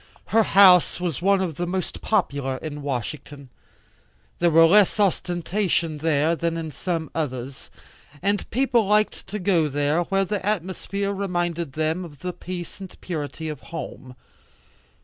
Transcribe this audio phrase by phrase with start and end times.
[0.33, 3.49] Her house was one of the most popular in Washington.
[4.39, 7.69] There was less ostentation there than in some others,
[8.19, 9.69] and people liked to go
[10.05, 14.15] where the atmosphere reminded them of the peace and purity of home.